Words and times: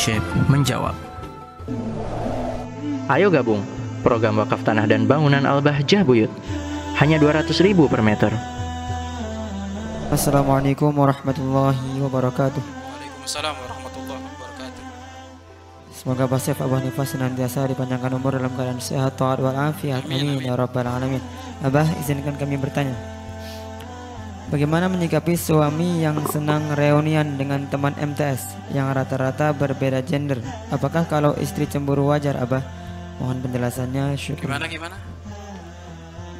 Syekh 0.00 0.24
menjawab. 0.48 0.96
Ayo 3.12 3.28
gabung 3.28 3.60
program 4.00 4.40
wakaf 4.40 4.64
tanah 4.64 4.88
dan 4.88 5.04
bangunan 5.04 5.44
Al-Bahjah 5.44 6.08
Buyut. 6.08 6.32
Hanya 6.96 7.20
200 7.20 7.52
ribu 7.60 7.84
per 7.84 8.00
meter. 8.00 8.32
Assalamualaikum 10.08 10.88
warahmatullahi 10.96 12.00
wabarakatuh. 12.00 12.64
Waalaikumsalam 12.64 13.52
warahmatullahi 13.52 14.24
wabarakatuh. 14.24 14.82
Semoga 15.92 16.24
Pak 16.32 16.48
Abah 16.48 16.80
Nifas 16.80 17.12
senantiasa 17.12 17.68
dipanjangkan 17.68 18.16
umur 18.16 18.40
dalam 18.40 18.56
keadaan 18.56 18.80
sehat, 18.80 19.20
taat 19.20 19.44
walafiat. 19.44 20.08
Amin 20.08 20.40
ya 20.40 20.56
rabbal 20.56 20.88
alamin. 20.88 21.20
Abah, 21.60 21.84
izinkan 22.00 22.40
kami 22.40 22.56
bertanya. 22.56 23.19
Bagaimana 24.50 24.90
menyikapi 24.90 25.38
suami 25.38 26.02
yang 26.02 26.26
senang 26.26 26.74
reunian 26.74 27.38
dengan 27.38 27.70
teman 27.70 27.94
MTS 27.94 28.74
yang 28.74 28.90
rata-rata 28.90 29.54
berbeda 29.54 30.02
gender? 30.02 30.42
Apakah 30.74 31.06
kalau 31.06 31.38
istri 31.38 31.70
cemburu 31.70 32.10
wajar, 32.10 32.34
Abah? 32.34 32.58
Mohon 33.22 33.46
penjelasannya, 33.46 34.18
syukur. 34.18 34.50
Gimana 34.50 34.66
gimana? 34.66 34.98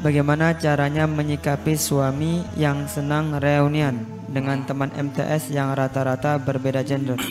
Bagaimana 0.02 0.59
caranya 0.59 1.06
menyikapi 1.06 1.78
suami 1.78 2.42
yang 2.59 2.91
senang 2.91 3.38
reunian 3.38 4.02
dengan 4.27 4.66
teman 4.66 4.90
MTS 4.90 5.54
yang 5.54 5.70
rata-rata 5.70 6.34
berbeda 6.42 6.82
gender? 6.82 7.23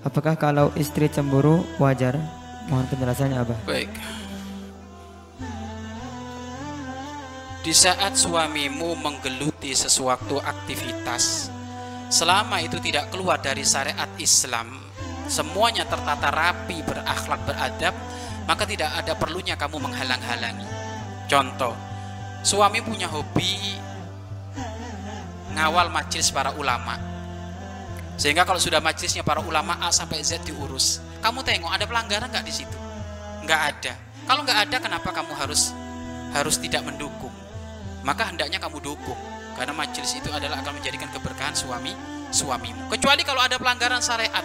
Apakah 0.00 0.40
kalau 0.40 0.72
istri 0.80 1.12
cemburu 1.12 1.68
wajar? 1.76 2.16
Mohon 2.72 2.96
penjelasannya, 2.96 3.36
Abah. 3.44 3.60
Baik. 3.68 3.92
Di 7.58 7.74
saat 7.74 8.14
suamimu 8.14 8.94
menggeluti 9.02 9.74
sesuatu 9.74 10.38
aktivitas, 10.38 11.50
selama 12.06 12.62
itu 12.62 12.78
tidak 12.78 13.10
keluar 13.10 13.42
dari 13.42 13.66
syariat 13.66 14.06
Islam, 14.22 14.78
semuanya 15.26 15.82
tertata 15.82 16.30
rapi, 16.30 16.86
berakhlak, 16.86 17.42
beradab, 17.42 17.94
maka 18.46 18.62
tidak 18.62 18.94
ada 18.94 19.18
perlunya 19.18 19.58
kamu 19.58 19.90
menghalang-halangi. 19.90 20.70
Contoh, 21.26 21.74
suami 22.46 22.78
punya 22.78 23.10
hobi 23.10 23.74
ngawal 25.58 25.90
majelis 25.90 26.30
para 26.30 26.54
ulama. 26.54 26.94
Sehingga 28.14 28.46
kalau 28.46 28.62
sudah 28.62 28.78
majelisnya 28.78 29.26
para 29.26 29.42
ulama 29.42 29.82
A 29.82 29.90
sampai 29.90 30.22
Z 30.22 30.46
diurus, 30.46 31.02
kamu 31.26 31.42
tengok 31.42 31.74
ada 31.74 31.90
pelanggaran 31.90 32.30
nggak 32.30 32.46
di 32.46 32.54
situ? 32.54 32.78
Nggak 33.42 33.60
ada. 33.74 33.92
Kalau 34.30 34.46
nggak 34.46 34.58
ada, 34.70 34.76
kenapa 34.78 35.10
kamu 35.10 35.34
harus 35.34 35.74
harus 36.30 36.54
tidak 36.62 36.86
mendukung? 36.86 37.47
Maka 38.08 38.32
hendaknya 38.32 38.56
kamu 38.56 38.80
dukung, 38.80 39.20
karena 39.52 39.76
majelis 39.76 40.16
itu 40.16 40.32
adalah 40.32 40.64
akan 40.64 40.80
menjadikan 40.80 41.12
keberkahan 41.12 41.52
suami 41.52 41.92
suamimu. 42.32 42.88
Kecuali 42.88 43.20
kalau 43.20 43.44
ada 43.44 43.60
pelanggaran 43.60 44.00
syariat. 44.00 44.40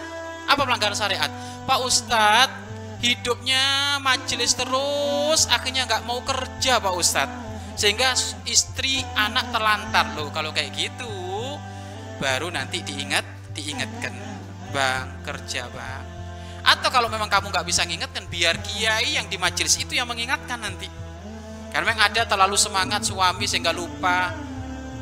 Apa 0.51 0.67
pelanggaran 0.67 0.99
syariat? 0.99 1.31
Pak 1.63 1.79
Ustadz, 1.87 2.59
hidupnya 2.99 3.95
majelis 4.03 4.51
terus, 4.59 5.47
akhirnya 5.47 5.87
nggak 5.87 6.03
mau 6.03 6.19
kerja 6.27 6.83
Pak 6.83 6.91
Ustadz. 6.91 7.39
Sehingga 7.79 8.11
istri 8.51 8.99
anak 9.15 9.55
terlantar 9.55 10.11
loh. 10.19 10.27
Kalau 10.35 10.51
kayak 10.51 10.75
gitu, 10.75 11.07
baru 12.19 12.51
nanti 12.51 12.83
diingat 12.83 13.23
diingatkan 13.53 14.13
bang 14.73 15.07
kerja 15.21 15.69
bang 15.69 16.03
atau 16.63 16.89
kalau 16.89 17.11
memang 17.11 17.27
kamu 17.27 17.51
nggak 17.51 17.67
bisa 17.67 17.85
mengingatkan 17.85 18.23
biar 18.31 18.55
kiai 18.63 19.19
yang 19.19 19.27
di 19.27 19.37
majelis 19.37 19.77
itu 19.77 19.93
yang 19.93 20.07
mengingatkan 20.07 20.57
nanti 20.57 20.87
karena 21.73 21.89
memang 21.89 22.05
ada 22.05 22.21
terlalu 22.29 22.53
semangat 22.53 23.01
suami 23.01 23.49
sehingga 23.49 23.73
lupa 23.73 24.29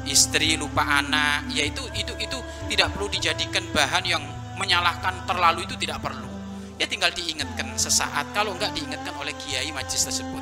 istri 0.07 0.55
lupa 0.55 0.87
anak. 1.03 1.51
Ya 1.51 1.67
itu 1.67 1.83
itu 1.91 2.15
itu 2.15 2.39
tidak 2.71 2.95
perlu 2.95 3.11
dijadikan 3.11 3.67
bahan 3.75 4.07
yang 4.07 4.23
menyalahkan 4.55 5.27
terlalu 5.27 5.67
itu 5.67 5.75
tidak 5.75 5.99
perlu. 5.99 6.31
Ya 6.79 6.87
tinggal 6.87 7.11
diingatkan 7.11 7.75
sesaat. 7.75 8.31
Kalau 8.31 8.55
nggak 8.55 8.71
diingatkan 8.71 9.11
oleh 9.19 9.35
kiai 9.35 9.67
majelis 9.75 10.07
tersebut. 10.07 10.39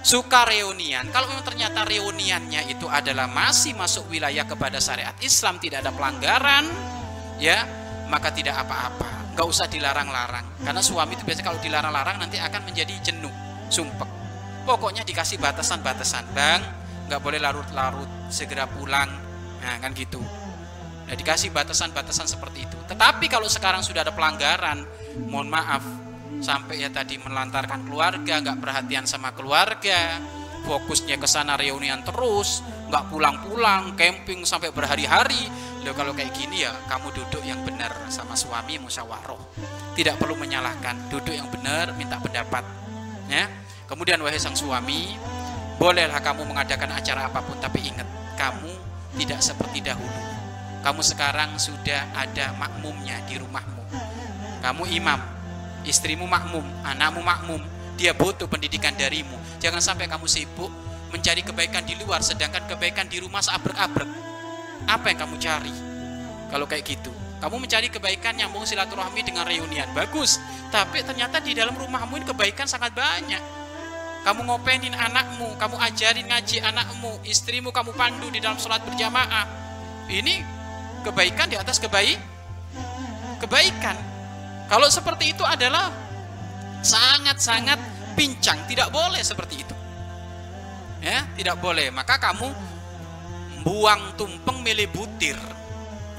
Suka 0.00 0.48
reunian. 0.48 1.04
Kalau 1.12 1.28
memang 1.28 1.44
ternyata 1.44 1.84
reuniannya 1.84 2.72
itu 2.72 2.88
adalah 2.88 3.28
masih 3.28 3.76
masuk 3.76 4.08
wilayah 4.08 4.48
kepada 4.48 4.80
syariat 4.80 5.14
Islam 5.22 5.62
tidak 5.62 5.84
ada 5.86 5.94
pelanggaran 5.94 6.64
ya 7.36 7.68
maka 8.08 8.32
tidak 8.32 8.56
apa-apa. 8.56 9.36
Nggak 9.36 9.46
usah 9.52 9.68
dilarang-larang. 9.68 10.64
Karena 10.64 10.80
suami 10.80 11.12
itu 11.12 11.28
biasanya 11.28 11.44
kalau 11.44 11.60
dilarang-larang 11.60 12.16
nanti 12.24 12.40
akan 12.40 12.64
menjadi 12.64 13.12
jenuh 13.12 13.30
sumpek 13.68 14.21
pokoknya 14.64 15.02
dikasih 15.02 15.38
batasan-batasan 15.42 16.24
bang 16.32 16.62
nggak 17.10 17.20
boleh 17.20 17.38
larut-larut 17.42 18.08
segera 18.32 18.66
pulang 18.66 19.10
nah 19.62 19.76
kan 19.78 19.92
gitu 19.94 20.22
nah 21.06 21.14
dikasih 21.14 21.50
batasan-batasan 21.50 22.26
seperti 22.30 22.64
itu 22.66 22.78
tetapi 22.88 23.26
kalau 23.28 23.46
sekarang 23.46 23.82
sudah 23.84 24.06
ada 24.06 24.14
pelanggaran 24.14 24.86
mohon 25.28 25.50
maaf 25.50 25.82
sampai 26.42 26.82
ya 26.82 26.90
tadi 26.90 27.20
melantarkan 27.20 27.86
keluarga 27.86 28.42
nggak 28.42 28.58
perhatian 28.58 29.04
sama 29.06 29.30
keluarga 29.36 30.18
fokusnya 30.66 31.18
ke 31.18 31.26
sana 31.26 31.58
reunian 31.58 32.02
terus 32.06 32.62
nggak 32.90 33.10
pulang-pulang 33.10 33.98
camping 33.98 34.46
sampai 34.46 34.70
berhari-hari 34.70 35.50
Loh 35.82 35.94
kalau 35.98 36.14
kayak 36.14 36.30
gini 36.38 36.62
ya 36.62 36.70
kamu 36.86 37.10
duduk 37.10 37.42
yang 37.42 37.58
benar 37.66 37.90
sama 38.06 38.38
suami 38.38 38.78
musyawarah. 38.78 39.38
Tidak 39.98 40.14
perlu 40.14 40.38
menyalahkan, 40.38 41.10
duduk 41.10 41.34
yang 41.34 41.50
benar 41.50 41.90
minta 41.98 42.22
pendapat. 42.22 42.62
Ya. 43.26 43.50
Kemudian 43.92 44.24
wahai 44.24 44.40
sang 44.40 44.56
suami, 44.56 45.20
bolehlah 45.76 46.24
kamu 46.24 46.48
mengadakan 46.48 46.96
acara 46.96 47.28
apa 47.28 47.44
pun 47.44 47.60
tapi 47.60 47.92
ingat, 47.92 48.08
kamu 48.40 48.72
tidak 49.20 49.44
seperti 49.44 49.84
dahulu. 49.84 50.08
Kamu 50.80 51.04
sekarang 51.04 51.60
sudah 51.60 52.08
ada 52.16 52.56
makmumnya 52.56 53.20
di 53.28 53.36
rumahmu. 53.36 53.84
Kamu 54.64 54.88
imam, 54.96 55.20
istrimu 55.84 56.24
makmum, 56.24 56.64
anakmu 56.88 57.20
makmum, 57.20 57.60
dia 58.00 58.16
butuh 58.16 58.48
pendidikan 58.48 58.96
darimu. 58.96 59.36
Jangan 59.60 59.84
sampai 59.84 60.08
kamu 60.08 60.24
sibuk 60.24 60.72
mencari 61.12 61.44
kebaikan 61.44 61.84
di 61.84 61.92
luar 62.00 62.24
sedangkan 62.24 62.64
kebaikan 62.72 63.04
di 63.12 63.20
rumah 63.20 63.44
seabrek-abrek 63.44 64.08
apa 64.88 65.06
yang 65.12 65.18
kamu 65.28 65.36
cari 65.36 65.74
kalau 66.48 66.64
kayak 66.64 66.88
gitu 66.88 67.12
kamu 67.38 67.68
mencari 67.68 67.92
kebaikan 67.92 68.34
mau 68.48 68.64
silaturahmi 68.64 69.20
dengan 69.20 69.44
reunian 69.44 69.86
bagus 69.92 70.40
tapi 70.72 71.04
ternyata 71.04 71.38
di 71.44 71.52
dalam 71.52 71.76
rumahmu 71.76 72.16
ini 72.16 72.26
kebaikan 72.26 72.64
sangat 72.64 72.96
banyak 72.96 73.61
kamu 74.22 74.46
ngopenin 74.46 74.94
anakmu 74.94 75.58
kamu 75.58 75.76
ajarin 75.82 76.30
ngaji 76.30 76.62
anakmu 76.62 77.18
istrimu 77.26 77.74
kamu 77.74 77.90
pandu 77.98 78.30
di 78.30 78.38
dalam 78.38 78.54
sholat 78.54 78.78
berjamaah. 78.86 79.46
Ini 80.06 80.34
kebaikan 81.02 81.50
di 81.50 81.58
atas 81.58 81.82
kebaik 81.82 82.18
kebaikan. 83.42 83.98
Kalau 84.70 84.86
seperti 84.86 85.34
itu 85.34 85.42
adalah 85.42 85.90
sangat-sangat 86.86 87.78
pincang 88.14 88.62
tidak 88.70 88.94
boleh 88.94 89.18
seperti 89.26 89.66
itu. 89.66 89.76
Ya 91.02 91.26
tidak 91.34 91.58
boleh. 91.58 91.90
Maka 91.90 92.22
kamu 92.22 92.46
buang 93.66 94.14
tumpeng 94.14 94.62
milih 94.62 94.86
butir. 94.94 95.38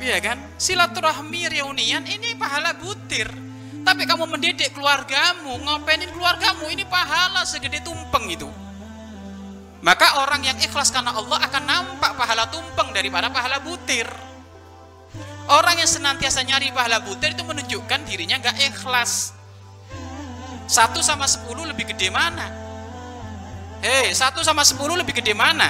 Iya 0.04 0.20
kan? 0.20 0.36
Silaturahmi 0.60 1.56
reunian 1.56 2.04
ini 2.04 2.36
pahala 2.36 2.76
butir 2.76 3.32
tapi 3.84 4.08
kamu 4.08 4.26
mendidik 4.32 4.72
keluargamu 4.72 5.60
ngopenin 5.60 6.10
keluargamu 6.16 6.72
ini 6.72 6.88
pahala 6.88 7.44
segede 7.44 7.84
tumpeng 7.84 8.32
itu. 8.32 8.48
Maka 9.84 10.24
orang 10.24 10.40
yang 10.48 10.56
ikhlas 10.64 10.96
karena 10.96 11.12
Allah 11.12 11.44
akan 11.44 11.64
nampak 11.68 12.16
pahala 12.16 12.48
tumpeng 12.48 12.96
daripada 12.96 13.28
pahala 13.28 13.60
butir. 13.60 14.08
Orang 15.52 15.76
yang 15.76 15.92
senantiasa 15.92 16.48
nyari 16.48 16.72
pahala 16.72 17.04
butir 17.04 17.36
itu 17.36 17.44
menunjukkan 17.44 18.08
dirinya 18.08 18.40
nggak 18.40 18.58
ikhlas. 18.72 19.36
Satu 20.72 21.04
sama 21.04 21.28
sepuluh 21.28 21.68
lebih 21.68 21.92
gede 21.92 22.08
mana? 22.08 22.48
Hei 23.84 24.16
satu 24.16 24.40
sama 24.40 24.64
sepuluh 24.64 24.96
lebih 24.96 25.20
gede 25.20 25.36
mana? 25.36 25.68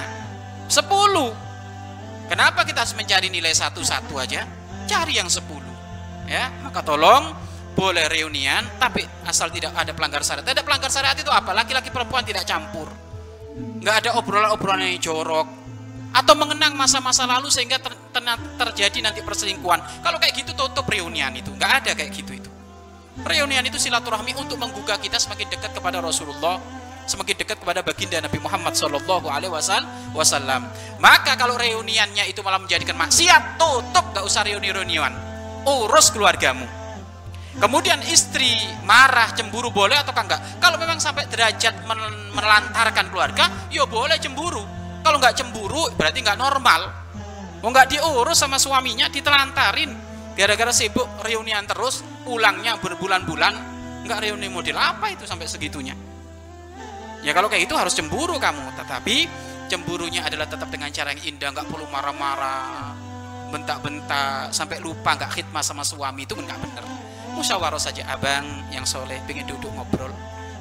Sepuluh. 0.69 1.34
Kenapa 2.30 2.62
kita 2.63 2.86
harus 2.86 2.94
mencari 2.94 3.27
nilai 3.33 3.51
satu-satu 3.51 4.13
aja? 4.21 4.45
Cari 4.86 5.18
yang 5.18 5.27
sepuluh. 5.27 5.74
Ya, 6.30 6.54
maka 6.63 6.80
tolong 6.86 7.36
boleh 7.74 8.06
reunian, 8.06 8.64
tapi 8.78 9.02
asal 9.25 9.50
tidak 9.50 9.74
ada 9.74 9.92
pelanggar 9.98 10.22
syariat. 10.22 10.46
Tidak 10.46 10.66
pelanggar 10.66 10.90
syariat 10.94 11.18
itu 11.18 11.30
apa? 11.34 11.52
Laki-laki 11.58 11.90
perempuan 11.90 12.22
tidak 12.22 12.46
campur. 12.46 12.86
Nggak 13.81 13.96
ada 14.06 14.10
obrolan-obrolan 14.22 14.94
yang 14.94 15.02
jorok. 15.02 15.48
Atau 16.14 16.38
mengenang 16.38 16.78
masa-masa 16.78 17.25
lalu 17.25 17.50
sehingga 17.50 17.81
ter, 17.81 17.90
ter, 18.14 18.22
terjadi 18.62 19.10
nanti 19.10 19.25
perselingkuhan. 19.25 20.06
Kalau 20.06 20.22
kayak 20.22 20.46
gitu 20.46 20.54
tutup 20.54 20.86
reunian 20.86 21.34
itu. 21.34 21.50
Nggak 21.50 21.72
ada 21.81 21.92
kayak 21.98 22.14
gitu 22.14 22.38
itu. 22.38 22.50
Reunian 23.25 23.66
itu 23.66 23.81
silaturahmi 23.81 24.38
untuk 24.38 24.62
menggugah 24.62 25.02
kita 25.02 25.18
semakin 25.18 25.50
dekat 25.50 25.74
kepada 25.74 26.02
Rasulullah 26.02 26.62
semakin 27.04 27.36
dekat 27.36 27.60
kepada 27.60 27.84
baginda 27.84 28.16
Nabi 28.24 28.40
Muhammad 28.40 28.74
Shallallahu 28.80 29.28
Alaihi 29.28 29.52
Wasallam. 30.16 30.64
Maka 31.04 31.36
kalau 31.36 31.60
reuniannya 31.60 32.31
itu 32.31 32.40
malah 32.40 32.64
menjadikan 32.64 32.96
maksiat, 32.96 33.60
tutup, 33.60 34.16
gak 34.16 34.24
usah 34.24 34.48
reuni-reunian, 34.48 35.12
urus 35.68 36.16
keluargamu. 36.16 36.82
Kemudian 37.54 38.02
istri 38.10 38.58
marah, 38.82 39.30
cemburu 39.38 39.70
boleh 39.70 40.00
atau 40.02 40.10
enggak? 40.16 40.58
Kalau 40.58 40.78
memang 40.82 40.98
sampai 40.98 41.30
derajat 41.30 41.86
melantarkan 42.34 43.14
keluarga, 43.14 43.70
ya 43.70 43.86
boleh 43.86 44.18
cemburu. 44.18 44.66
Kalau 45.06 45.22
nggak 45.22 45.38
cemburu 45.38 45.94
berarti 45.94 46.24
nggak 46.26 46.40
normal. 46.40 46.82
Mau 47.62 47.70
nggak 47.70 47.94
diurus 47.94 48.42
sama 48.42 48.58
suaminya, 48.58 49.08
ditelantarin. 49.08 49.94
Gara-gara 50.34 50.74
sibuk 50.74 51.06
reunian 51.22 51.64
terus, 51.70 52.02
ulangnya 52.26 52.82
berbulan-bulan 52.82 53.74
nggak 54.04 54.20
reuni 54.20 54.52
model 54.52 54.76
apa 54.76 55.16
itu 55.16 55.24
sampai 55.24 55.48
segitunya 55.48 55.96
ya 57.24 57.32
kalau 57.32 57.48
kayak 57.48 57.72
itu 57.72 57.76
harus 57.76 57.96
cemburu 57.96 58.36
kamu 58.36 58.76
tetapi 58.76 59.28
cemburunya 59.72 60.28
adalah 60.28 60.48
tetap 60.48 60.68
dengan 60.68 60.92
cara 60.92 61.16
yang 61.16 61.24
indah 61.24 61.50
nggak 61.56 61.68
perlu 61.72 61.88
marah-marah 61.88 62.92
bentak-bentak 63.50 64.52
sampai 64.52 64.84
lupa 64.84 65.16
nggak 65.16 65.40
khidmat 65.40 65.64
sama 65.64 65.88
suami 65.88 66.28
itu 66.28 66.36
nggak 66.36 66.60
bener 66.60 66.86
musyawarah 67.33 67.81
saja 67.81 68.06
abang 68.07 68.45
yang 68.69 68.85
soleh 68.85 69.18
pengen 69.25 69.50
duduk 69.50 69.69
ngobrol. 69.74 70.13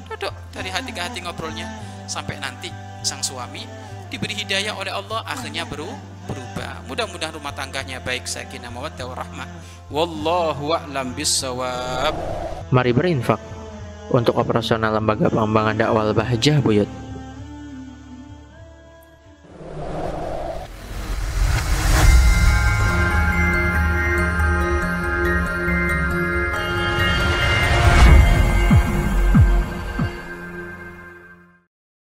Duduk 0.09 0.33
dari 0.51 0.69
hati 0.69 0.91
ke 0.91 1.01
hati 1.01 1.19
ngobrolnya. 1.21 1.69
Sampai 2.09 2.37
nanti 2.41 2.67
sang 3.05 3.23
suami 3.23 3.63
diberi 4.11 4.35
hidayah 4.37 4.75
oleh 4.75 4.91
Allah 4.91 5.23
akhirnya 5.25 5.63
beru 5.65 5.89
berubah. 6.27 6.85
Mudah-mudahan 6.85 7.33
rumah 7.35 7.55
tangganya 7.55 8.03
baik 8.03 8.27
sakinah 8.27 8.69
mawaddah 8.69 9.05
warahmah 9.07 9.47
wallahu 9.89 10.73
a'lam 10.75 11.13
bissawab. 11.15 12.13
Mari 12.73 12.91
berinfak 12.91 13.39
untuk 14.11 14.37
operasional 14.37 14.93
lembaga 14.97 15.29
pengembangan 15.31 15.75
dakwah 15.79 16.11
Bahjah 16.13 16.59
Buyut. 16.61 17.02